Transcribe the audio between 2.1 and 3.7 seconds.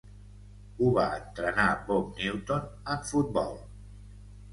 Newton en futbol.